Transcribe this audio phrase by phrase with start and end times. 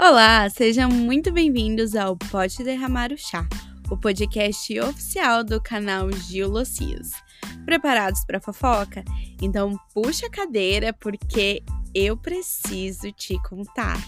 [0.00, 3.48] Olá, sejam muito bem-vindos ao Pode Derramar o Chá,
[3.90, 7.10] o podcast oficial do canal Gil Locios.
[7.64, 9.04] Preparados para fofoca?
[9.42, 13.98] Então puxa a cadeira porque eu preciso te contar.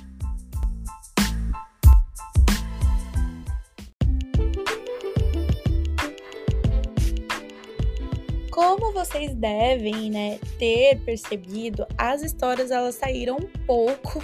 [8.52, 14.23] Como vocês devem, né, ter percebido, as histórias elas saíram um pouco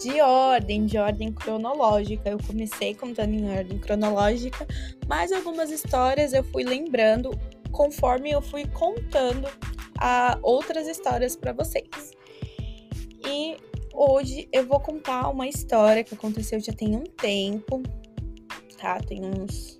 [0.00, 2.30] de ordem, de ordem cronológica.
[2.30, 4.66] Eu comecei contando em ordem cronológica,
[5.06, 7.30] mas algumas histórias eu fui lembrando
[7.70, 9.46] conforme eu fui contando
[9.98, 12.12] a outras histórias para vocês.
[13.26, 13.56] E
[13.92, 17.82] hoje eu vou contar uma história que aconteceu já tem um tempo,
[18.78, 18.98] tá?
[19.00, 19.78] Tem uns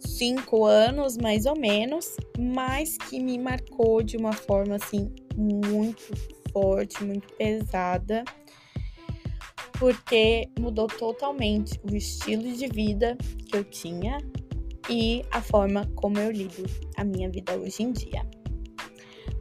[0.00, 6.12] cinco anos mais ou menos, mas que me marcou de uma forma assim muito
[6.52, 8.22] forte, muito pesada
[9.78, 13.16] porque mudou totalmente o estilo de vida
[13.48, 14.18] que eu tinha
[14.88, 16.64] e a forma como eu lido
[16.96, 18.26] a minha vida hoje em dia.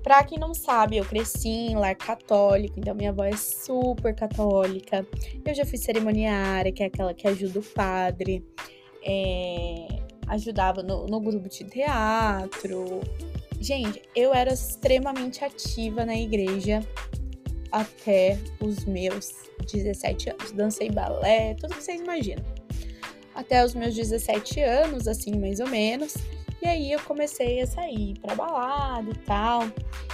[0.02, 5.08] Pra quem não sabe, eu cresci em lar católico, então minha avó é super católica.
[5.46, 8.46] Eu já fui cerimoniária, que é aquela que ajuda o padre,
[9.02, 9.88] é,
[10.28, 13.00] ajudava no, no grupo de teatro.
[13.62, 16.82] Gente, eu era extremamente ativa na igreja
[17.72, 20.52] até os meus 17 anos.
[20.52, 22.44] Dancei balé, tudo que vocês imaginam.
[23.36, 26.16] Até os meus 17 anos, assim, mais ou menos.
[26.62, 29.64] E aí eu comecei a sair pra balada e tal.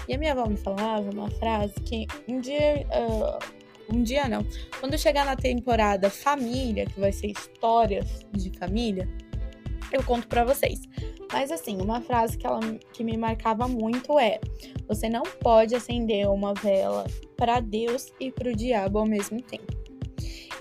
[0.08, 2.86] E a minha avó me falava uma frase que um dia.
[2.88, 3.60] Uh,
[3.94, 4.46] um dia não.
[4.80, 9.08] Quando chegar na temporada família, que vai ser histórias de família,
[9.92, 10.82] eu conto para vocês.
[11.32, 12.60] Mas assim, uma frase que, ela,
[12.94, 14.40] que me marcava muito é:
[14.88, 17.06] você não pode acender uma vela
[17.38, 19.78] para Deus e para o diabo ao mesmo tempo.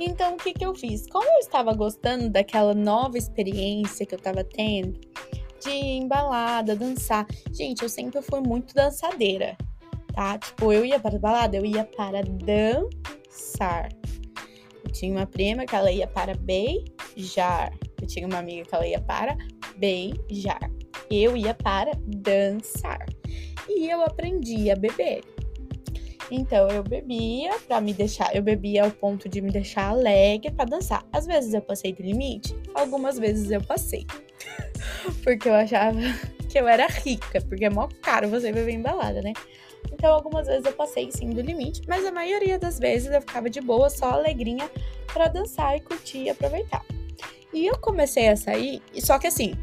[0.00, 1.08] Então, o que, que eu fiz?
[1.08, 5.00] Como eu estava gostando daquela nova experiência que eu estava tendo,
[5.60, 7.26] de embalada, dançar.
[7.52, 9.56] Gente, eu sempre fui muito dançadeira,
[10.14, 10.38] tá?
[10.38, 13.88] Tipo, eu ia para balada, eu ia para dançar.
[14.92, 17.72] Tinha uma prima que ela ia para beijar.
[18.00, 19.36] Eu tinha uma amiga que ela ia para
[19.76, 20.70] beijar.
[21.10, 23.06] Eu ia para dançar.
[23.68, 25.22] E eu aprendi a beber.
[26.30, 30.66] Então eu bebia para me deixar, eu bebia ao ponto de me deixar alegre para
[30.66, 31.04] dançar.
[31.12, 34.06] Às vezes eu passei do limite, algumas vezes eu passei.
[35.24, 35.98] porque eu achava
[36.48, 39.32] que eu era rica, porque é mó caro você beber em balada, né?
[39.92, 43.50] Então algumas vezes eu passei sim do limite, mas a maioria das vezes eu ficava
[43.50, 44.70] de boa, só alegrinha
[45.12, 46.84] para dançar e curtir e aproveitar.
[47.52, 49.54] E eu comecei a sair, só que assim,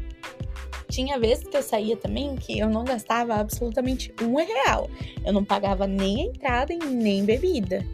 [0.88, 4.88] tinha vezes que eu saía também que eu não gastava absolutamente um real.
[5.24, 7.84] Eu não pagava nem entrada e nem bebida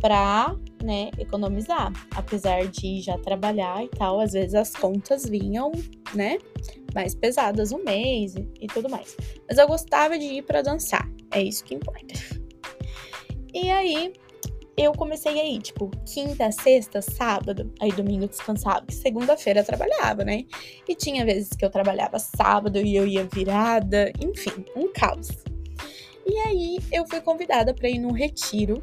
[0.00, 1.92] pra, né, economizar.
[2.14, 5.70] Apesar de já trabalhar e tal, às vezes as contas vinham,
[6.14, 6.38] né,
[6.94, 9.16] mais pesadas um mês e, e tudo mais.
[9.48, 11.08] Mas eu gostava de ir para dançar.
[11.30, 12.14] É isso que importa.
[13.54, 14.12] E aí,
[14.76, 20.44] eu comecei aí, tipo, quinta, sexta, sábado, aí domingo descansava, que segunda-feira trabalhava, né?
[20.88, 25.28] E tinha vezes que eu trabalhava sábado e eu ia virada, enfim, um caos.
[26.24, 28.82] E aí eu fui convidada para ir num retiro,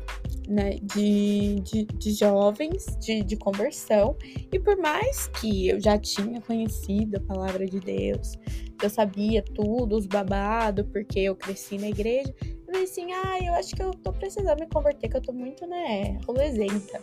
[0.49, 4.17] né, de, de, de jovens, de, de conversão.
[4.51, 8.33] E por mais que eu já tinha conhecido a palavra de Deus,
[8.81, 13.53] eu sabia tudo, os babados, porque eu cresci na igreja, eu falei assim, ah, eu
[13.53, 16.99] acho que eu tô precisando me converter, que eu tô muito, né, rolezenta.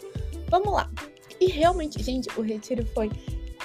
[0.48, 0.90] Vamos lá.
[1.40, 3.10] E realmente, gente, o retiro foi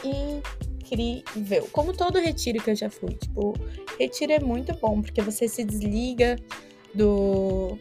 [0.04, 1.68] incrível.
[1.72, 3.14] Como todo retiro que eu já fui.
[3.16, 3.54] Tipo,
[3.98, 6.36] retiro é muito bom, porque você se desliga
[6.94, 7.78] do,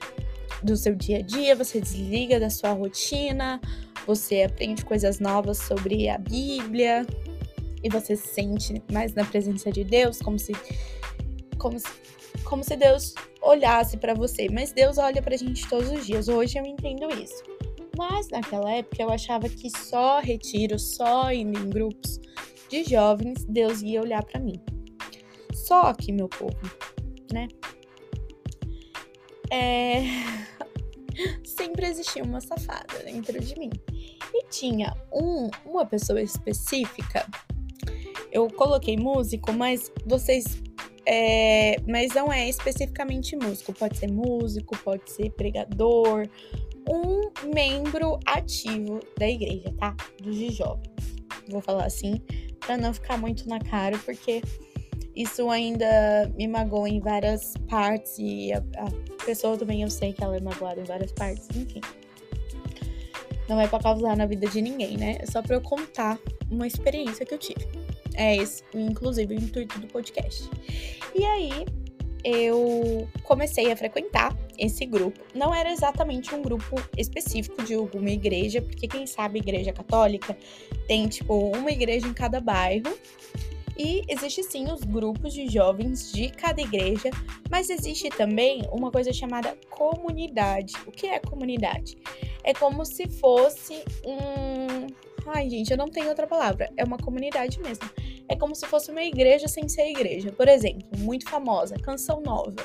[0.63, 3.61] do seu dia a dia, você desliga da sua rotina,
[4.07, 7.07] você aprende coisas novas sobre a Bíblia
[7.83, 10.53] e você se sente mais na presença de Deus, como se
[11.59, 11.89] como se,
[12.45, 16.29] como se Deus olhasse para você, mas Deus olha pra gente todos os dias.
[16.29, 17.43] Hoje eu entendo isso.
[17.97, 22.19] Mas naquela época eu achava que só retiro, só indo em grupos
[22.71, 24.61] de jovens, Deus ia olhar para mim.
[25.53, 26.57] Só que, meu povo,
[27.33, 27.49] né?
[29.51, 30.03] É...
[31.45, 33.71] Sempre existia uma safada dentro de mim.
[34.35, 37.27] E tinha um, uma pessoa específica.
[38.33, 40.45] Eu coloquei músico, mas vocês
[41.07, 43.73] é, mas não é especificamente músico.
[43.73, 46.29] Pode ser músico, pode ser pregador,
[46.89, 49.97] um membro ativo da igreja, tá?
[50.23, 50.91] Dos jovens.
[51.49, 52.21] Vou falar assim,
[52.61, 54.43] para não ficar muito na cara, porque
[55.15, 60.23] isso ainda me magoa em várias partes e a, a pessoa também eu sei que
[60.23, 61.81] ela é magoada em várias partes, enfim.
[63.49, 65.19] Não é para causar na vida de ninguém, né?
[65.21, 66.19] É só para eu contar
[66.51, 67.67] uma experiência que eu tive.
[68.15, 70.49] É esse, inclusive, o intuito do podcast.
[71.15, 71.67] E aí,
[72.25, 75.21] eu comecei a frequentar esse grupo.
[75.35, 80.37] Não era exatamente um grupo específico de alguma igreja, porque quem sabe igreja católica
[80.87, 82.97] tem tipo uma igreja em cada bairro.
[83.83, 87.09] E existe sim os grupos de jovens de cada igreja,
[87.51, 90.75] mas existe também uma coisa chamada comunidade.
[90.87, 91.97] O que é comunidade?
[92.45, 94.87] É como se fosse um.
[95.27, 96.71] Ai, gente, eu não tenho outra palavra.
[96.77, 97.89] É uma comunidade mesmo
[98.31, 100.31] é como se fosse uma igreja sem ser igreja.
[100.31, 102.65] Por exemplo, muito famosa, Canção Nova.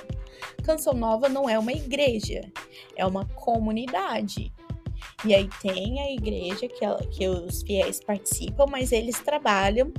[0.64, 2.42] Canção Nova não é uma igreja,
[2.96, 4.54] é uma comunidade.
[5.24, 9.92] E aí tem a igreja que, ela, que os fiéis participam, mas eles trabalham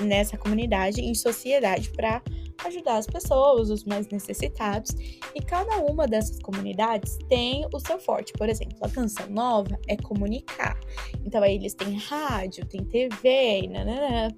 [0.00, 2.22] nessa comunidade em sociedade para
[2.64, 4.90] ajudar as pessoas, os mais necessitados.
[5.34, 8.32] E cada uma dessas comunidades tem o seu forte.
[8.32, 10.78] Por exemplo, a canção nova é comunicar.
[11.24, 14.28] Então aí eles têm rádio, tem TV, nananã.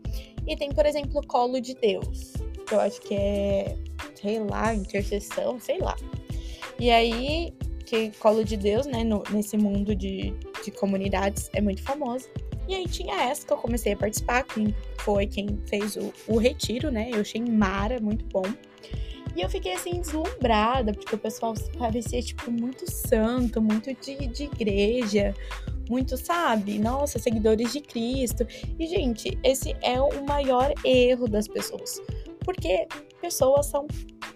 [0.46, 2.32] E tem, por exemplo, o Colo de Deus,
[2.66, 3.76] que eu acho que é,
[4.14, 5.96] sei lá, intercessão, sei lá.
[6.80, 7.52] E aí,
[7.88, 12.28] que Colo de Deus, né, no, nesse mundo de, de comunidades, é muito famoso.
[12.68, 16.36] E aí tinha essa que eu comecei a participar, quem foi quem fez o, o
[16.36, 17.08] retiro, né?
[17.10, 18.44] Eu achei mara, muito bom.
[19.34, 24.44] E eu fiquei assim deslumbrada, porque o pessoal parecia, tipo, muito santo, muito de, de
[24.44, 25.34] igreja,
[25.88, 26.78] muito, sabe?
[26.78, 28.46] Nossa, seguidores de Cristo.
[28.78, 32.02] E, gente, esse é o maior erro das pessoas.
[32.44, 32.86] Porque
[33.20, 33.86] pessoas são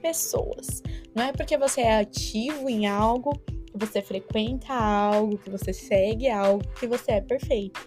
[0.03, 0.83] pessoas.
[1.15, 6.29] Não é porque você é ativo em algo, que você frequenta algo, que você segue
[6.29, 7.81] algo, que você é perfeito.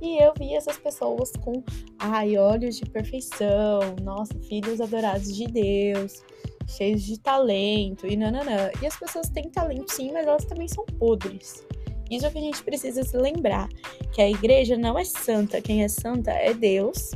[0.00, 1.64] E eu vi essas pessoas com,
[1.98, 6.22] ai, olhos de perfeição, nossa, filhos adorados de Deus,
[6.68, 8.70] cheios de talento e nananã.
[8.82, 11.64] E as pessoas têm talento sim, mas elas também são podres.
[12.10, 13.68] Isso é que a gente precisa se lembrar,
[14.12, 17.12] que a igreja não é santa, quem é santa é Deus.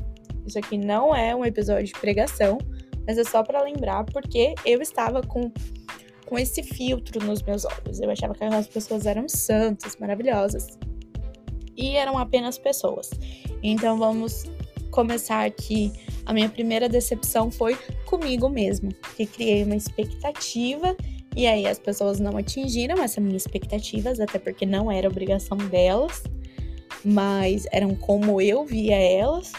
[0.46, 2.56] Isso aqui não é um episódio de pregação,
[3.08, 5.50] mas é só para lembrar porque eu estava com
[6.26, 8.00] com esse filtro nos meus olhos.
[8.00, 10.78] Eu achava que aquelas pessoas eram santas, maravilhosas.
[11.74, 13.08] E eram apenas pessoas.
[13.62, 14.44] Então vamos
[14.90, 15.90] começar aqui.
[16.26, 20.94] A minha primeira decepção foi comigo mesmo, que criei uma expectativa
[21.34, 26.24] e aí as pessoas não atingiram essas minhas expectativas, até porque não era obrigação delas,
[27.02, 29.52] mas eram como eu via elas.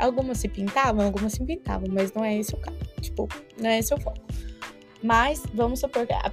[0.00, 2.78] Algumas se pintavam, algumas se pintavam, mas não é esse o caso.
[3.00, 4.18] Tipo, não é esse o foco.
[5.02, 6.12] Mas vamos supor que.
[6.12, 6.32] A,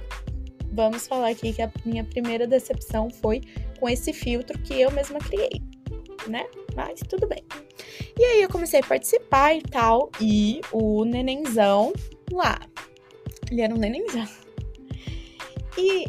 [0.72, 3.42] vamos falar aqui que a minha primeira decepção foi
[3.78, 5.62] com esse filtro que eu mesma criei,
[6.26, 6.46] né?
[6.74, 7.44] Mas tudo bem.
[8.18, 11.92] E aí eu comecei a participar e tal, e o nenenzão
[12.32, 12.58] lá.
[13.50, 14.26] Ele era um nenenzão.
[15.76, 16.06] E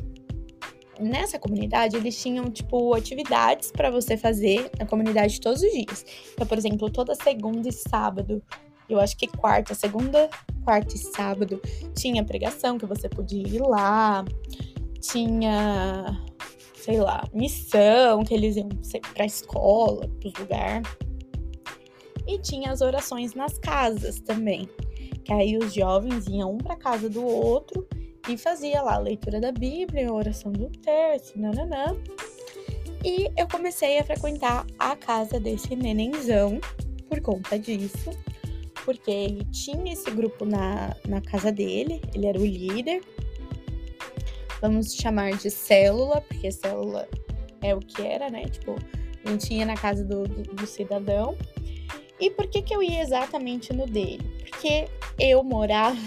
[0.99, 6.05] nessa comunidade eles tinham tipo atividades para você fazer na comunidade todos os dias.
[6.33, 8.43] Então, por exemplo, toda segunda e sábado,
[8.89, 10.29] eu acho que quarta, segunda,
[10.63, 11.61] quarta e sábado
[11.95, 14.25] tinha pregação que você podia ir lá.
[14.99, 16.21] Tinha,
[16.75, 18.67] sei lá, missão que eles iam
[19.13, 20.89] para escola, para os lugares.
[22.27, 24.67] E tinha as orações nas casas também.
[25.23, 27.87] Que aí os jovens iam um para casa do outro
[28.29, 31.97] e fazia lá a leitura da Bíblia, a oração do terço, nananã.
[33.03, 36.59] E eu comecei a frequentar a casa desse nenenzão
[37.07, 38.11] por conta disso,
[38.85, 43.01] porque ele tinha esse grupo na, na casa dele, ele era o líder.
[44.61, 47.07] Vamos chamar de célula, porque célula
[47.61, 48.43] é o que era, né?
[48.45, 48.75] Tipo,
[49.25, 51.35] a gente ia na casa do, do, do cidadão.
[52.19, 54.21] E por que, que eu ia exatamente no dele?
[54.41, 54.85] Porque
[55.17, 55.97] eu morava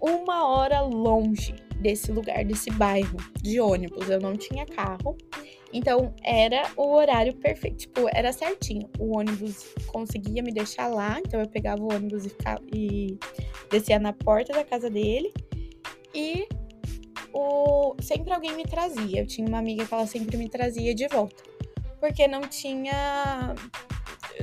[0.00, 4.08] uma hora longe desse lugar, desse bairro, de ônibus.
[4.08, 5.16] Eu não tinha carro.
[5.72, 8.88] Então era o horário perfeito, tipo, era certinho.
[8.98, 13.18] O ônibus conseguia me deixar lá, então eu pegava o ônibus e, ficava, e
[13.70, 15.32] descia na porta da casa dele.
[16.14, 16.48] E
[17.32, 19.20] o, sempre alguém me trazia.
[19.20, 21.42] Eu tinha uma amiga que ela sempre me trazia de volta.
[22.00, 23.54] Porque não tinha.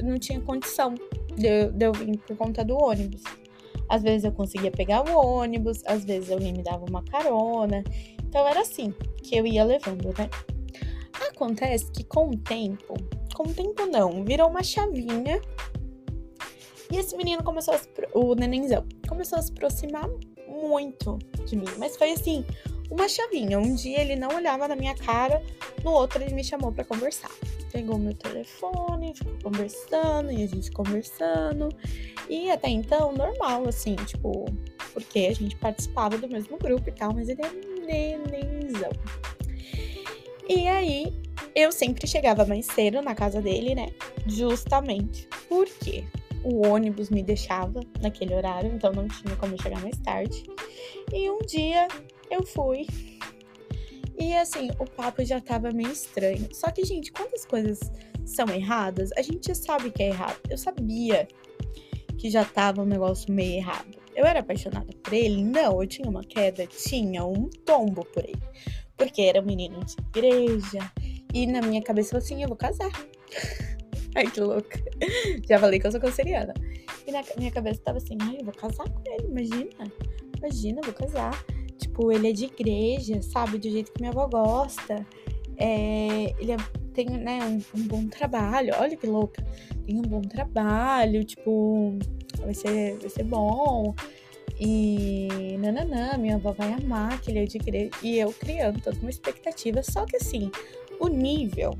[0.03, 0.93] Não tinha condição
[1.35, 3.23] de, de eu vir por conta do ônibus.
[3.89, 7.83] Às vezes eu conseguia pegar o ônibus, às vezes alguém me dava uma carona.
[8.23, 10.29] Então era assim que eu ia levando, né?
[11.29, 12.95] Acontece que com o tempo,
[13.35, 15.41] com o tempo não, virou uma chavinha.
[16.91, 20.07] E esse menino começou a se, o nenenzão começou a se aproximar
[20.47, 22.45] muito de mim, mas foi assim,
[22.89, 23.59] uma chavinha.
[23.59, 25.41] Um dia ele não olhava na minha cara,
[25.83, 27.31] no outro ele me chamou para conversar.
[27.71, 31.69] Pegou meu telefone, ficou conversando e a gente conversando.
[32.29, 34.45] E até então, normal, assim, tipo,
[34.93, 38.91] porque a gente participava do mesmo grupo e tal, mas ele é nenenzão.
[40.49, 41.13] E aí,
[41.53, 43.89] eu sempre chegava mais cedo na casa dele, né?
[44.25, 46.05] Justamente porque
[46.43, 50.43] o ônibus me deixava naquele horário, então não tinha como chegar mais tarde.
[51.11, 51.87] E um dia
[52.29, 52.85] eu fui.
[54.19, 56.47] E assim, o papo já tava meio estranho.
[56.51, 57.79] Só que, gente, quando as coisas
[58.25, 60.39] são erradas, a gente sabe que é errado.
[60.49, 61.27] Eu sabia
[62.17, 63.97] que já tava um negócio meio errado.
[64.15, 65.43] Eu era apaixonada por ele?
[65.43, 68.41] Não, eu tinha uma queda, tinha um tombo por ele.
[68.97, 70.91] Porque era um menino de igreja.
[71.31, 72.91] E na minha cabeça assim, eu vou casar.
[74.15, 74.81] ai, que louca.
[75.47, 76.55] Já falei que eu sou canceriana.
[77.05, 79.91] E na minha cabeça tava assim, ai, eu vou casar com ele, imagina.
[80.39, 81.45] Imagina, eu vou casar.
[81.97, 83.57] Tipo, ele é de igreja, sabe?
[83.57, 85.03] Do jeito que minha avó gosta.
[85.57, 86.57] É, ele é,
[86.93, 88.71] tem, né, um, um bom trabalho.
[88.79, 89.43] Olha que louca.
[89.83, 91.97] Tem um bom trabalho, tipo,
[92.39, 93.95] vai ser, vai ser bom.
[94.59, 97.89] E nananã, minha avó vai amar que ele é de igreja.
[98.03, 99.81] E eu criando toda uma expectativa.
[99.81, 100.51] Só que assim,
[100.99, 101.71] o nível,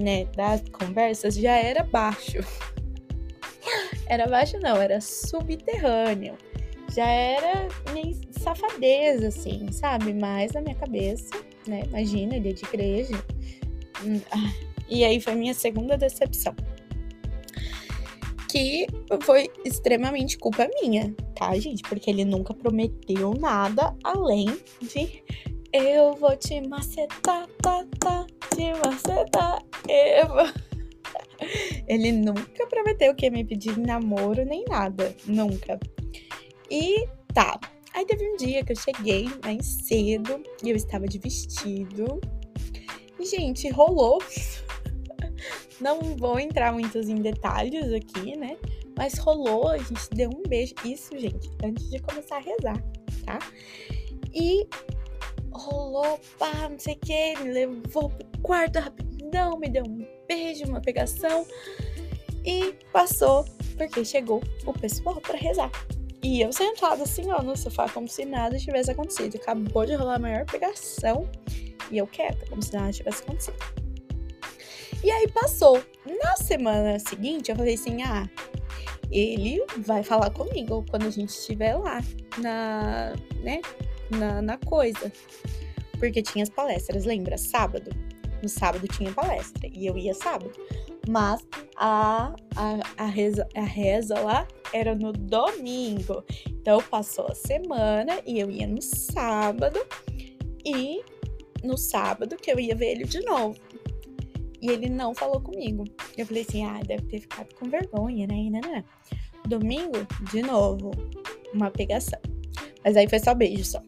[0.00, 2.38] né, das conversas já era baixo.
[4.08, 6.38] era baixo não, era subterrâneo.
[6.94, 10.12] Já era meio safadeza, assim, sabe?
[10.12, 11.30] Mas na minha cabeça,
[11.66, 11.82] né?
[11.86, 13.24] Imagina, ele é de igreja.
[14.04, 14.52] Hum, ah,
[14.88, 16.54] e aí foi minha segunda decepção
[18.50, 18.86] que
[19.22, 21.82] foi extremamente culpa minha, tá, gente?
[21.82, 24.46] Porque ele nunca prometeu nada além
[24.82, 25.22] de
[25.72, 30.70] eu vou te macetar, tá, tá, te macetar, eu vou...
[31.88, 35.80] Ele nunca prometeu que ia me pedir namoro nem nada, nunca.
[36.70, 37.58] E tá,
[37.94, 42.20] aí teve um dia que eu cheguei mais cedo e eu estava de vestido.
[43.18, 44.18] E, gente, rolou
[45.80, 48.56] não vou entrar muitos em detalhes aqui, né?
[48.96, 50.74] Mas rolou, a gente deu um beijo.
[50.84, 52.84] Isso, gente, antes de começar a rezar,
[53.24, 53.38] tá?
[54.32, 54.66] E
[55.52, 60.64] rolou, pá, não sei o que, me levou pro quarto rapidão, me deu um beijo,
[60.66, 61.46] uma pegação.
[62.44, 63.44] E passou,
[63.76, 65.70] porque chegou o pessoal para rezar.
[66.22, 69.36] E eu sentada assim, ó, no sofá, como se nada tivesse acontecido.
[69.36, 71.28] Acabou de rolar a maior pegação.
[71.90, 73.56] E eu quieta, como se nada tivesse acontecido.
[75.02, 75.82] E aí passou.
[76.22, 78.28] Na semana seguinte, eu falei assim: ah,
[79.10, 82.00] ele vai falar comigo quando a gente estiver lá
[82.38, 83.60] na, né,
[84.10, 85.10] na, na coisa.
[85.98, 87.38] Porque tinha as palestras, lembra?
[87.38, 87.90] Sábado.
[88.42, 90.52] No sábado tinha palestra e eu ia sábado.
[91.08, 91.46] Mas
[91.76, 96.24] a, a, a, reza, a reza lá era no domingo.
[96.48, 99.78] Então passou a semana e eu ia no sábado.
[100.64, 101.02] E
[101.62, 103.58] no sábado que eu ia ver ele de novo.
[104.60, 105.84] E ele não falou comigo.
[106.16, 108.50] Eu falei assim: ah, deve ter ficado com vergonha, né?
[108.50, 108.84] Né, né?
[109.46, 110.90] Domingo, de novo,
[111.54, 112.20] uma pegação.
[112.84, 113.82] Mas aí foi só beijo só.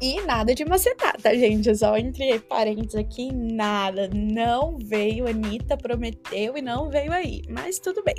[0.00, 1.74] E nada de macetar, tá, gente?
[1.74, 4.08] Só entre parênteses aqui, nada.
[4.14, 7.42] Não veio, a Anitta prometeu e não veio aí.
[7.48, 8.14] Mas tudo bem.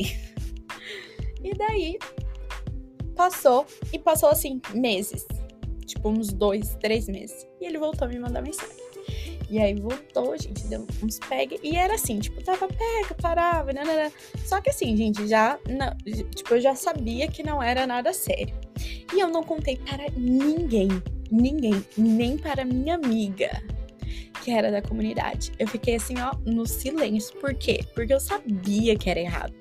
[1.44, 1.98] E daí,
[3.16, 3.66] passou.
[3.92, 5.26] E passou assim, meses.
[5.86, 7.48] Tipo, uns dois, três meses.
[7.60, 8.90] E ele voltou a me mandar mensagem.
[9.50, 11.56] E aí voltou, gente, deu uns pega.
[11.64, 14.12] E era assim, tipo, tava pega, parava, nanana.
[14.46, 15.58] Só que assim, gente, já.
[15.68, 15.98] Não,
[16.36, 18.54] tipo, eu já sabia que não era nada sério.
[19.14, 20.90] E eu não contei para ninguém.
[21.32, 21.84] Ninguém.
[21.98, 23.50] Nem para minha amiga.
[24.44, 25.52] Que era da comunidade.
[25.58, 27.36] Eu fiquei assim, ó, no silêncio.
[27.40, 27.80] Por quê?
[27.96, 29.54] Porque eu sabia que era errado.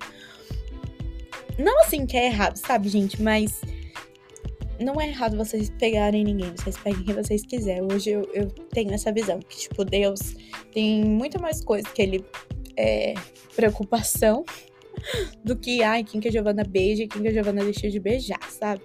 [1.59, 3.21] Não assim que é errado, sabe, gente?
[3.21, 3.59] Mas
[4.79, 7.83] não é errado vocês pegarem ninguém, vocês peguem quem vocês quiserem.
[7.91, 10.37] Hoje eu, eu tenho essa visão, que, tipo, Deus
[10.71, 12.25] tem muito mais coisa que ele
[12.77, 13.13] é
[13.57, 14.45] preocupação
[15.43, 17.99] do que, ai, quem que a Giovana beija e quem que a Giovana deixou de
[17.99, 18.81] beijar, sabe?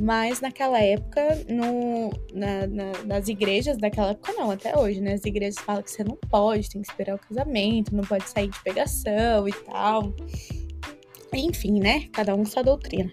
[0.00, 5.14] Mas naquela época, no, na, na, nas igrejas daquela época, não, até hoje, né?
[5.14, 8.48] As igrejas falam que você não pode, tem que esperar o casamento, não pode sair
[8.48, 10.14] de pegação e tal.
[11.32, 12.08] Enfim, né?
[12.12, 13.10] Cada um sua doutrina.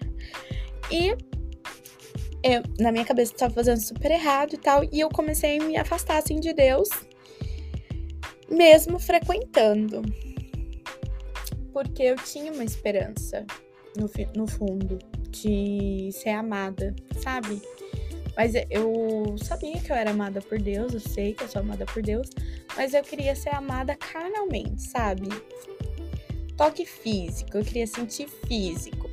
[0.90, 1.16] E
[2.42, 5.76] eu, na minha cabeça estava fazendo super errado e tal, e eu comecei a me
[5.76, 6.88] afastar assim de Deus,
[8.50, 10.02] mesmo frequentando.
[11.72, 13.46] Porque eu tinha uma esperança
[13.96, 14.98] no, no fundo
[15.30, 17.60] de ser amada, sabe?
[18.36, 21.86] Mas eu sabia que eu era amada por Deus, eu sei que eu sou amada
[21.86, 22.28] por Deus,
[22.76, 25.28] mas eu queria ser amada carnalmente, sabe?
[26.56, 29.10] Toque físico, eu queria sentir físico.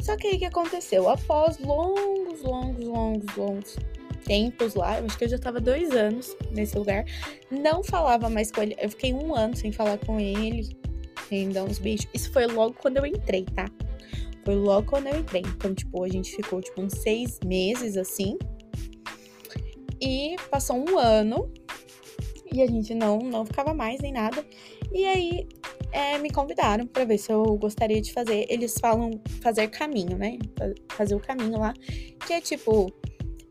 [0.00, 1.08] Só que aí o que aconteceu?
[1.08, 3.76] Após longos, longos, longos, longos
[4.24, 7.04] tempos lá, eu acho que eu já tava dois anos nesse lugar,
[7.50, 8.76] não falava mais com ele.
[8.80, 10.76] Eu fiquei um ano sem falar com ele,
[11.28, 12.06] sem dar uns beijos.
[12.12, 13.66] Isso foi logo quando eu entrei, tá?
[14.44, 15.42] Foi logo quando eu entrei.
[15.42, 18.36] Então, tipo, a gente ficou, tipo, uns seis meses assim.
[20.00, 21.52] E passou um ano.
[22.52, 24.44] E a gente não, não ficava mais nem nada.
[24.92, 25.48] E aí
[25.90, 28.46] é, me convidaram para ver se eu gostaria de fazer.
[28.48, 30.38] Eles falam fazer caminho, né?
[30.90, 31.72] Fazer o caminho lá,
[32.26, 32.92] que é tipo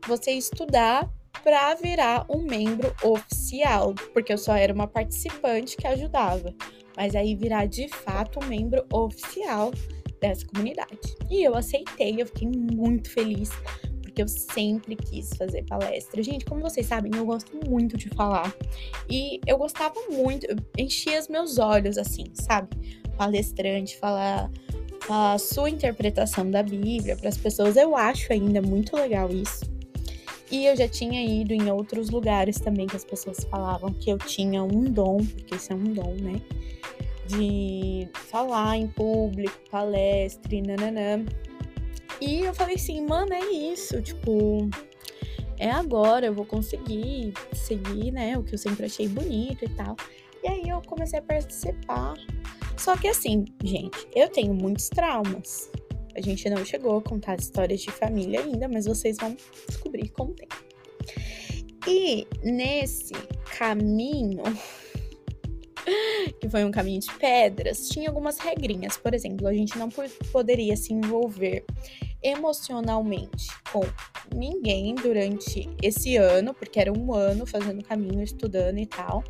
[0.06, 1.10] você estudar
[1.42, 6.54] para virar um membro oficial, porque eu só era uma participante que ajudava,
[6.96, 9.72] mas aí virar de fato um membro oficial
[10.20, 11.16] dessa comunidade.
[11.28, 13.50] E eu aceitei, eu fiquei muito feliz,
[14.12, 16.22] porque eu sempre quis fazer palestra.
[16.22, 18.54] Gente, como vocês sabem, eu gosto muito de falar.
[19.08, 23.00] E eu gostava muito, eu enchia os meus olhos assim, sabe?
[23.16, 24.50] Palestrante, falar
[25.08, 27.76] a sua interpretação da Bíblia para as pessoas.
[27.76, 29.64] Eu acho ainda muito legal isso.
[30.50, 34.18] E eu já tinha ido em outros lugares também que as pessoas falavam que eu
[34.18, 36.38] tinha um dom, porque isso é um dom, né?
[37.26, 41.24] De falar em público, palestra, nananã.
[42.24, 44.70] E eu falei assim, mano, é isso, tipo,
[45.58, 49.96] é agora, eu vou conseguir seguir, né, o que eu sempre achei bonito e tal.
[50.40, 52.14] E aí eu comecei a participar.
[52.76, 55.68] Só que assim, gente, eu tenho muitos traumas.
[56.14, 59.36] A gente não chegou a contar histórias de família ainda, mas vocês vão
[59.66, 60.48] descobrir como tem.
[61.88, 63.14] E nesse
[63.58, 64.44] caminho,
[66.40, 68.96] que foi um caminho de pedras, tinha algumas regrinhas.
[68.96, 69.88] Por exemplo, a gente não
[70.30, 71.64] poderia se envolver
[72.22, 73.82] emocionalmente com
[74.34, 79.24] ninguém durante esse ano, porque era um ano fazendo caminho, estudando e tal.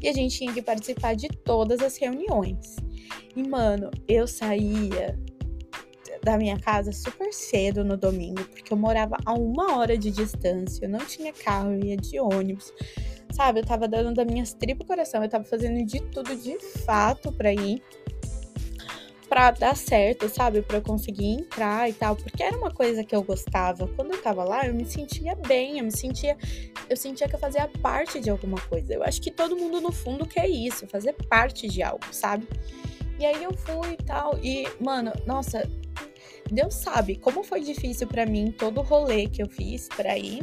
[0.00, 2.76] E a gente tinha que participar de todas as reuniões.
[3.34, 5.18] E, mano, eu saía
[6.22, 10.84] da minha casa super cedo no domingo, porque eu morava a uma hora de distância,
[10.84, 12.72] eu não tinha carro, eu ia de ônibus.
[13.32, 17.30] Sabe, eu tava dando da minhas tripas coração, eu tava fazendo de tudo de fato
[17.30, 17.82] para ir
[19.28, 20.62] para dar certo, sabe?
[20.62, 23.88] Para conseguir entrar e tal, porque era uma coisa que eu gostava.
[23.88, 26.36] Quando eu tava lá, eu me sentia bem, eu me sentia,
[26.88, 28.94] eu sentia que eu fazia parte de alguma coisa.
[28.94, 32.46] Eu acho que todo mundo no fundo quer isso, fazer parte de algo, sabe?
[33.18, 35.68] E aí eu fui e tal, e mano, nossa,
[36.50, 40.42] Deus sabe como foi difícil para mim todo o rolê que eu fiz para ir.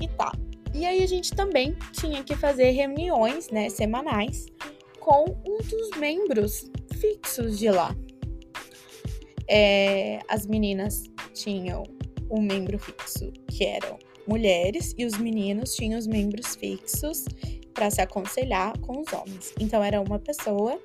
[0.00, 0.32] E tá.
[0.74, 4.46] E aí a gente também tinha que fazer reuniões, né, semanais
[5.00, 7.94] com um dos membros fixos de lá.
[9.48, 11.82] É, as meninas tinham
[12.30, 17.24] um membro fixo que eram mulheres e os meninos tinham os membros fixos
[17.72, 19.54] para se aconselhar com os homens.
[19.58, 20.78] Então era uma pessoa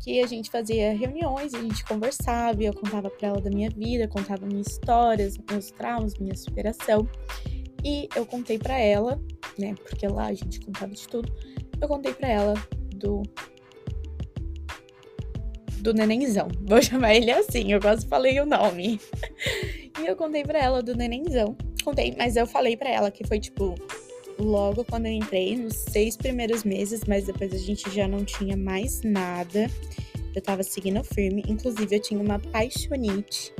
[0.00, 4.08] que a gente fazia reuniões, a gente conversava, eu contava para ela da minha vida,
[4.08, 7.06] contava minhas histórias, meus traumas, minha superação.
[7.84, 9.20] E eu contei para ela,
[9.58, 11.30] né, porque lá a gente contava de tudo.
[11.80, 12.54] Eu contei para ela
[12.94, 13.22] do
[15.80, 16.48] do nenenzão.
[16.62, 19.00] Vou chamar ele assim, eu quase falei o nome.
[20.00, 21.56] e eu contei para ela do nenenzão.
[21.84, 23.74] Contei, mas eu falei para ela que foi tipo
[24.38, 28.56] logo quando eu entrei, nos seis primeiros meses, mas depois a gente já não tinha
[28.56, 29.70] mais nada.
[30.34, 31.42] Eu tava seguindo firme.
[31.48, 33.52] Inclusive, eu tinha uma paixonite,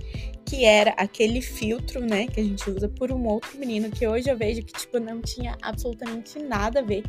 [0.50, 4.28] que era aquele filtro, né, que a gente usa por um outro menino, que hoje
[4.28, 7.04] eu vejo que, tipo, não tinha absolutamente nada a ver.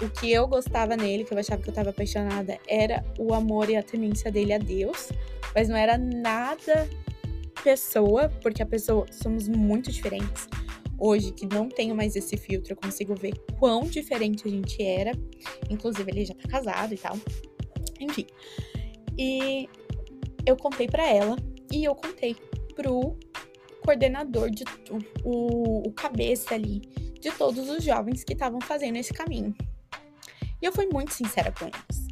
[0.00, 3.68] O que eu gostava nele, que eu achava que eu tava apaixonada, era o amor
[3.68, 5.10] e a temência dele a Deus,
[5.54, 6.88] mas não era nada
[7.62, 10.48] pessoa, porque a pessoa somos muito diferentes
[10.98, 15.12] hoje que não tenho mais esse filtro, eu consigo ver quão diferente a gente era.
[15.68, 17.18] Inclusive, ele já tá casado e tal.
[18.00, 18.26] Enfim.
[19.18, 19.68] E
[20.46, 21.36] eu contei para ela
[21.70, 22.36] e eu contei
[22.80, 23.14] pro
[23.84, 24.64] coordenador de
[25.22, 26.80] o, o cabeça ali
[27.20, 29.54] de todos os jovens que estavam fazendo esse caminho.
[30.62, 32.08] E eu fui muito sincera com eles.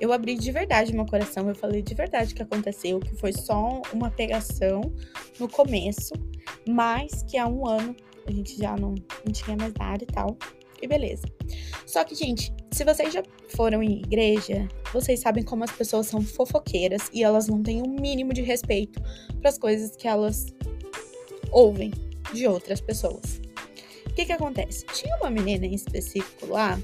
[0.00, 3.32] Eu abri de verdade meu coração, eu falei de verdade o que aconteceu, que foi
[3.32, 4.82] só uma pegação
[5.38, 6.12] no começo,
[6.68, 7.94] mas que há um ano
[8.26, 10.36] a gente já não, não tinha mais nada e tal.
[10.80, 11.24] E beleza.
[11.86, 13.22] Só que, gente, se vocês já
[13.56, 17.86] foram em igreja, vocês sabem como as pessoas são fofoqueiras e elas não têm o
[17.86, 19.00] um mínimo de respeito
[19.40, 20.46] para as coisas que elas
[21.50, 21.92] ouvem
[22.32, 23.40] de outras pessoas.
[24.06, 24.84] O que que acontece?
[24.92, 26.78] Tinha uma menina em específico lá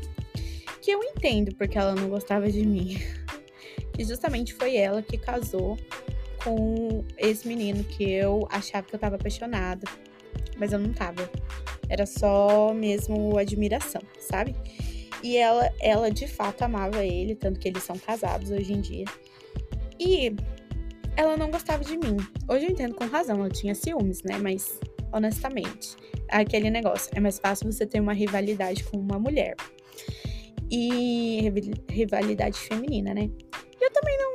[0.81, 2.99] que eu entendo porque ela não gostava de mim.
[3.93, 5.77] Que justamente foi ela que casou
[6.43, 9.87] com esse menino que eu achava que eu tava apaixonada
[10.61, 11.29] mas eu não tava.
[11.89, 14.55] Era só mesmo admiração, sabe?
[15.23, 19.05] E ela, ela de fato amava ele, tanto que eles são casados hoje em dia.
[19.99, 20.35] E
[21.17, 22.17] ela não gostava de mim.
[22.49, 24.39] Hoje eu entendo com razão, ela tinha ciúmes, né?
[24.39, 24.81] Mas,
[25.13, 25.97] honestamente,
[26.31, 27.11] aquele negócio.
[27.15, 29.55] É mais fácil você ter uma rivalidade com uma mulher.
[30.71, 31.53] E
[31.91, 33.31] rivalidade feminina, né?
[33.81, 34.35] E eu também não.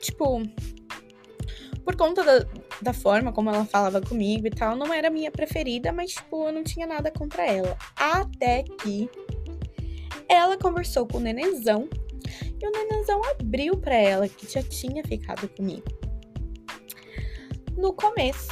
[0.00, 0.42] Tipo.
[1.84, 2.46] Por conta da,
[2.80, 6.52] da forma como ela falava comigo e tal, não era minha preferida, mas, tipo, eu
[6.52, 7.76] não tinha nada contra ela.
[7.94, 9.08] Até que
[10.34, 11.88] ela conversou com o nenenzão
[12.60, 15.84] e o nenenzão abriu para ela que já tinha ficado comigo.
[17.76, 18.48] No começo,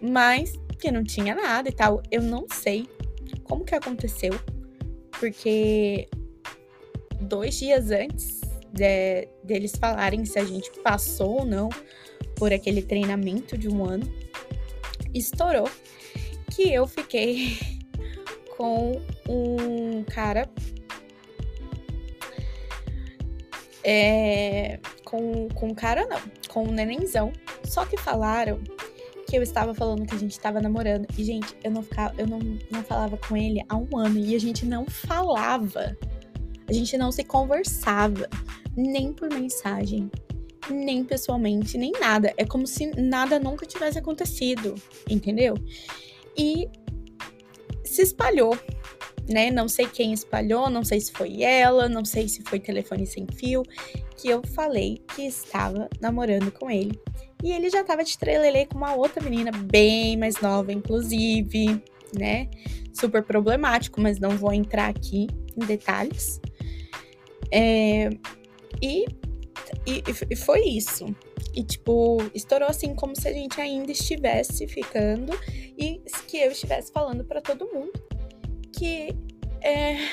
[0.00, 2.02] mas que não tinha nada e tal.
[2.10, 2.88] Eu não sei
[3.44, 4.32] como que aconteceu,
[5.18, 6.08] porque
[7.20, 8.40] dois dias antes
[8.72, 11.68] de, deles falarem se a gente passou ou não
[12.36, 14.10] por aquele treinamento de um ano,
[15.12, 15.68] estourou
[16.50, 17.58] que eu fiquei
[18.56, 20.48] com um cara
[23.82, 27.32] é, com, com um cara não, com um nenenzão.
[27.64, 28.60] Só que falaram
[29.26, 31.06] que eu estava falando que a gente estava namorando.
[31.16, 32.40] E, gente, eu não ficava, eu não,
[32.70, 34.18] não falava com ele há um ano.
[34.18, 35.96] E a gente não falava.
[36.68, 38.28] A gente não se conversava.
[38.76, 40.10] Nem por mensagem.
[40.68, 42.32] Nem pessoalmente, nem nada.
[42.36, 44.74] É como se nada nunca tivesse acontecido.
[45.08, 45.54] Entendeu?
[46.36, 46.68] E
[47.84, 48.56] se espalhou
[49.30, 49.50] né?
[49.50, 53.26] Não sei quem espalhou, não sei se foi ela, não sei se foi telefone sem
[53.32, 53.62] fio,
[54.16, 56.98] que eu falei que estava namorando com ele.
[57.42, 61.82] E ele já tava de trelelê com uma outra menina bem mais nova, inclusive,
[62.18, 62.48] né?
[62.92, 66.40] Super problemático, mas não vou entrar aqui em detalhes.
[67.52, 68.10] É,
[68.82, 69.06] e,
[69.86, 71.06] e, e foi isso.
[71.54, 75.32] E, tipo, estourou assim como se a gente ainda estivesse ficando
[75.78, 78.09] e que eu estivesse falando para todo mundo
[78.80, 79.14] que.
[79.60, 80.08] É,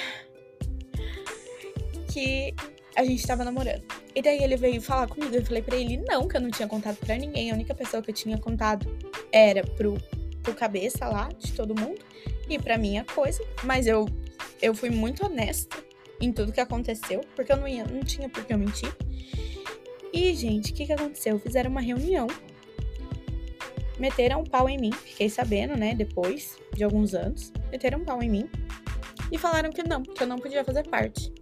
[2.12, 2.54] que
[2.98, 3.84] a gente tava namorando.
[4.14, 5.34] E daí ele veio falar comigo.
[5.34, 7.50] Eu falei pra ele não, que eu não tinha contado pra ninguém.
[7.50, 8.86] A única pessoa que eu tinha contado
[9.32, 9.98] era pro,
[10.44, 12.02] pro cabeça lá, de todo mundo,
[12.50, 13.42] e pra minha coisa.
[13.64, 14.06] Mas eu,
[14.62, 15.78] eu fui muito honesta
[16.20, 18.92] em tudo que aconteceu, porque eu não, ia, não tinha por que eu mentir.
[20.12, 21.40] E, gente, o que, que aconteceu?
[21.40, 22.28] Fizeram uma reunião.
[24.00, 24.92] Meteram um pau em mim.
[24.92, 27.54] Fiquei sabendo, né, depois de alguns anos.
[27.72, 28.50] Meteram um pau em mim.
[29.32, 31.34] E falaram que não, que eu não podia fazer parte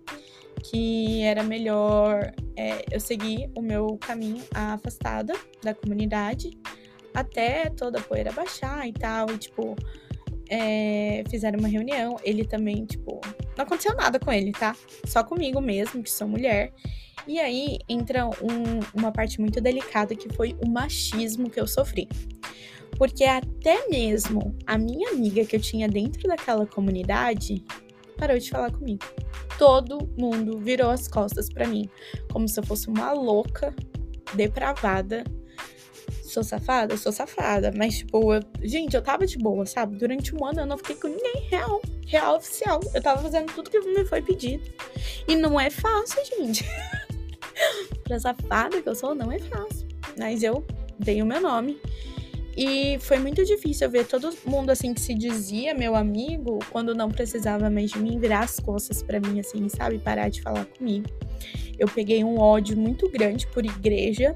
[0.69, 6.57] que era melhor é, eu seguir o meu caminho afastada da comunidade
[7.13, 9.29] até toda a poeira baixar e tal.
[9.29, 9.75] E, tipo,
[10.49, 12.17] é, fizeram uma reunião.
[12.23, 13.21] Ele também, tipo,
[13.57, 14.75] não aconteceu nada com ele, tá?
[15.05, 16.73] Só comigo mesmo, que sou mulher.
[17.27, 22.07] E aí entra um, uma parte muito delicada que foi o machismo que eu sofri.
[22.97, 27.63] Porque até mesmo a minha amiga que eu tinha dentro daquela comunidade
[28.17, 29.03] parou de falar comigo.
[29.57, 31.89] Todo mundo virou as costas para mim,
[32.31, 33.73] como se eu fosse uma louca,
[34.33, 35.23] depravada.
[36.23, 36.97] Sou safada?
[36.97, 37.71] Sou safada.
[37.75, 38.41] Mas, tipo, eu...
[38.61, 39.97] gente, eu tava de boa, sabe?
[39.97, 42.79] Durante um ano eu não fiquei com ninguém real, real oficial.
[42.93, 44.63] Eu tava fazendo tudo que me foi pedido.
[45.27, 46.65] E não é fácil, gente.
[48.03, 49.87] pra safada que eu sou, não é fácil.
[50.17, 50.65] Mas eu
[50.99, 51.79] dei o meu nome
[52.55, 57.09] e foi muito difícil ver todo mundo assim que se dizia meu amigo, quando não
[57.09, 61.07] precisava mais de mim, virar as costas para mim assim, sabe, parar de falar comigo.
[61.77, 64.33] Eu peguei um ódio muito grande por igreja,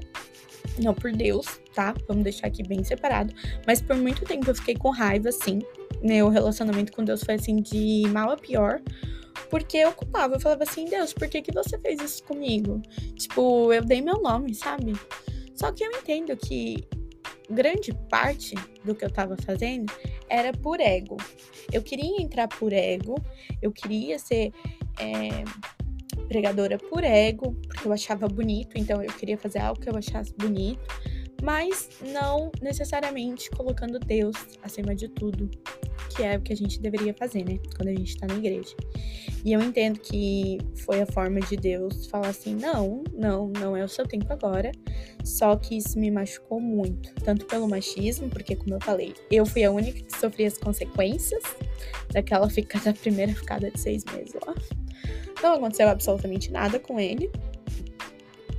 [0.78, 1.94] não por Deus, tá?
[2.06, 3.34] Vamos deixar aqui bem separado,
[3.66, 5.60] mas por muito tempo eu fiquei com raiva assim.
[6.02, 8.82] Meu relacionamento com Deus foi assim de mal a pior,
[9.48, 12.82] porque eu culpava, eu falava assim, Deus, por que, que você fez isso comigo?
[13.14, 14.92] Tipo, eu dei meu nome, sabe?
[15.54, 16.86] Só que eu entendo que
[17.50, 19.92] grande parte do que eu estava fazendo
[20.28, 21.16] era por ego.
[21.72, 23.16] Eu queria entrar por ego,
[23.60, 24.52] eu queria ser
[24.98, 25.44] é,
[26.28, 30.32] pregadora por ego, porque eu achava bonito, então eu queria fazer algo que eu achasse
[30.38, 30.80] bonito,
[31.42, 35.50] mas não necessariamente colocando Deus acima de tudo,
[36.14, 37.58] que é o que a gente deveria fazer, né?
[37.76, 38.74] Quando a gente tá na igreja.
[39.44, 43.82] E eu entendo que foi a forma de Deus falar assim: não, não, não é
[43.82, 44.70] o seu tempo agora.
[45.24, 49.64] Só que isso me machucou muito, tanto pelo machismo, porque, como eu falei, eu fui
[49.64, 51.42] a única que sofri as consequências
[52.12, 54.54] daquela ficada, da primeira ficada de seis meses lá.
[55.42, 57.30] Não aconteceu absolutamente nada com ele.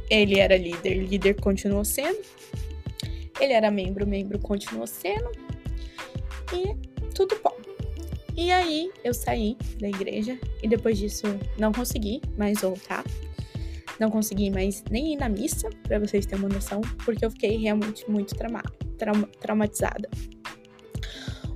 [0.09, 2.19] Ele era líder, líder continuou sendo.
[3.41, 5.31] Ele era membro, membro continuou sendo.
[6.53, 6.75] E
[7.15, 7.57] tudo bom.
[8.37, 11.25] E aí eu saí da igreja e depois disso
[11.57, 13.03] não consegui mais voltar.
[13.99, 17.57] Não consegui mais nem ir na missa, para vocês terem uma noção, porque eu fiquei
[17.57, 18.63] realmente muito trauma,
[18.97, 20.09] trauma, traumatizada.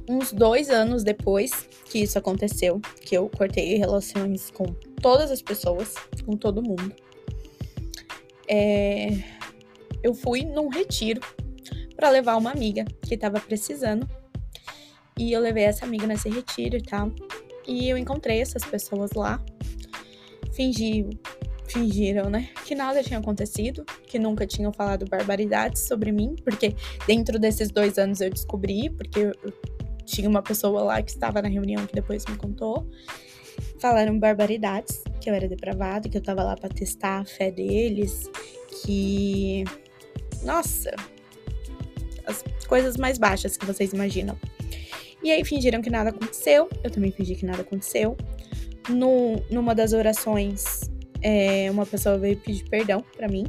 [0.07, 4.65] Uns dois anos depois que isso aconteceu, que eu cortei relações com
[5.01, 5.95] todas as pessoas,
[6.25, 6.93] com todo mundo,
[8.47, 9.07] é,
[10.03, 11.21] eu fui num retiro
[11.95, 14.07] para levar uma amiga que estava precisando
[15.17, 17.11] e eu levei essa amiga nesse retiro e tal.
[17.67, 19.41] E eu encontrei essas pessoas lá.
[20.51, 21.07] Fingi,
[21.67, 22.49] fingiram, né?
[22.65, 26.75] Que nada tinha acontecido, que nunca tinham falado barbaridades sobre mim, porque
[27.07, 29.31] dentro desses dois anos eu descobri, porque
[30.05, 32.87] tinha uma pessoa lá que estava na reunião que depois me contou.
[33.79, 38.29] falaram barbaridades, que eu era depravado, que eu tava lá para testar a fé deles,
[38.83, 39.63] que
[40.43, 40.91] nossa,
[42.25, 44.37] as coisas mais baixas que vocês imaginam.
[45.23, 48.15] E aí fingiram que nada aconteceu, eu também fingi que nada aconteceu.
[48.89, 50.81] No, numa das orações,
[51.21, 53.45] é, uma pessoa veio pedir perdão para mim.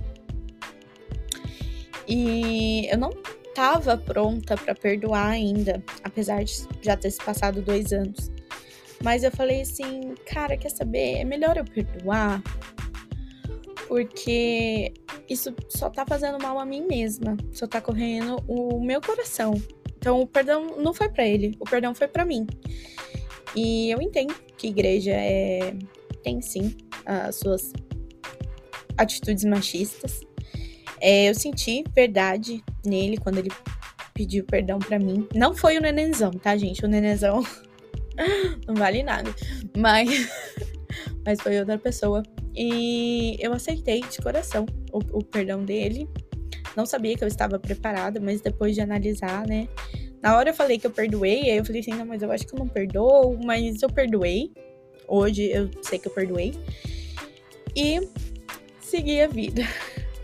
[2.08, 3.10] E eu não
[3.54, 8.30] tava pronta para perdoar ainda, apesar de já ter se passado dois anos.
[9.02, 11.18] Mas eu falei assim, cara, quer saber?
[11.18, 12.42] É melhor eu perdoar,
[13.86, 14.92] porque
[15.28, 19.54] isso só tá fazendo mal a mim mesma, só tá correndo o meu coração.
[19.96, 22.46] Então o perdão não foi para ele, o perdão foi para mim.
[23.54, 25.74] E eu entendo que igreja é
[26.22, 27.72] tem sim as suas
[28.98, 30.20] atitudes machistas.
[31.00, 33.50] É, eu senti verdade nele quando ele
[34.12, 35.28] pediu perdão para mim.
[35.34, 36.84] Não foi o nenenzão, tá, gente?
[36.84, 37.44] O nenenzão
[38.66, 39.32] não vale nada.
[39.76, 40.28] Mas,
[41.24, 42.22] mas foi outra pessoa.
[42.56, 46.08] E eu aceitei de coração o, o perdão dele.
[46.74, 49.68] Não sabia que eu estava preparada, mas depois de analisar, né?
[50.22, 52.46] Na hora eu falei que eu perdoei, aí eu falei assim, não, mas eu acho
[52.46, 54.52] que eu não perdoo, mas eu perdoei.
[55.06, 56.54] Hoje eu sei que eu perdoei.
[57.74, 58.00] E
[58.80, 59.62] segui a vida.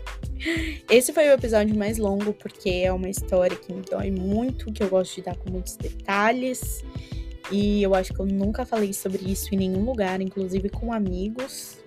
[0.89, 4.83] Esse foi o episódio mais longo, porque é uma história que me dói muito, que
[4.83, 6.83] eu gosto de dar com muitos detalhes.
[7.51, 11.77] E eu acho que eu nunca falei sobre isso em nenhum lugar, inclusive com amigos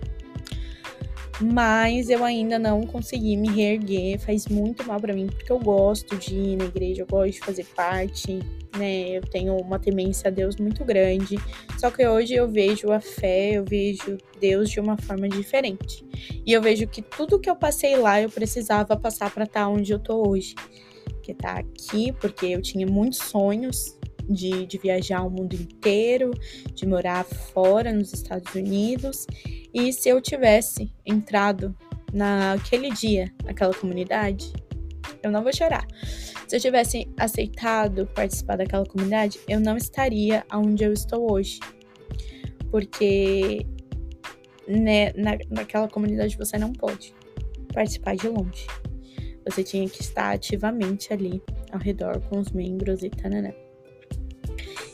[1.39, 4.19] mas eu ainda não consegui me reerguer.
[4.19, 7.39] Faz muito mal para mim, porque eu gosto de ir na igreja, eu gosto de
[7.39, 8.39] fazer parte,
[8.77, 9.17] né?
[9.17, 11.37] Eu tenho uma temência a Deus muito grande.
[11.77, 16.03] Só que hoje eu vejo a fé, eu vejo Deus de uma forma diferente.
[16.45, 19.69] E eu vejo que tudo que eu passei lá eu precisava passar para estar tá
[19.69, 20.55] onde eu tô hoje.
[21.21, 23.97] Que tá aqui, porque eu tinha muitos sonhos,
[24.29, 26.31] de, de, viajar o mundo inteiro,
[26.73, 29.25] de morar fora nos Estados Unidos.
[29.79, 31.77] E se eu tivesse entrado
[32.11, 34.51] naquele dia naquela comunidade,
[35.21, 35.85] eu não vou chorar.
[36.47, 41.59] Se eu tivesse aceitado participar daquela comunidade, eu não estaria onde eu estou hoje.
[42.71, 43.67] Porque
[44.67, 47.13] né, na, naquela comunidade você não pode
[47.71, 48.65] participar de longe.
[49.45, 51.39] Você tinha que estar ativamente ali
[51.71, 53.53] ao redor com os membros e tananã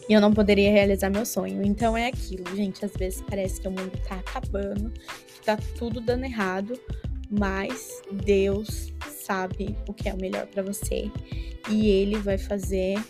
[0.07, 1.63] e eu não poderia realizar meu sonho.
[1.63, 2.83] Então é aquilo, gente.
[2.83, 6.79] Às vezes parece que o mundo tá acabando, que tá tudo dando errado,
[7.29, 11.09] mas Deus sabe o que é o melhor para você
[11.69, 13.01] e ele vai fazer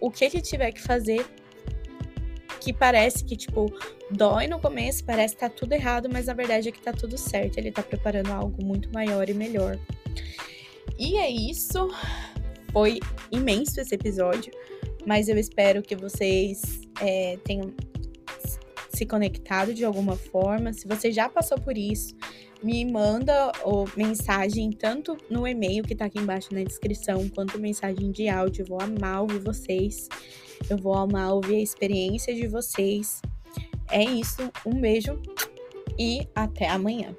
[0.00, 1.24] o que ele tiver que fazer
[2.60, 3.72] que parece que tipo
[4.10, 7.16] dói no começo, parece que tá tudo errado, mas a verdade é que tá tudo
[7.16, 7.58] certo.
[7.58, 9.78] Ele tá preparando algo muito maior e melhor.
[10.98, 11.88] E é isso.
[12.72, 14.52] Foi imenso esse episódio
[15.06, 17.72] mas eu espero que vocês é, tenham
[18.88, 20.72] se conectado de alguma forma.
[20.72, 22.14] Se você já passou por isso,
[22.62, 28.10] me manda ou mensagem tanto no e-mail que tá aqui embaixo na descrição, quanto mensagem
[28.10, 28.62] de áudio.
[28.62, 30.08] Eu vou amar ouvir vocês.
[30.70, 33.20] Eu vou amar ouvir a experiência de vocês.
[33.90, 34.50] É isso.
[34.64, 35.20] Um beijo
[35.98, 37.14] e até amanhã.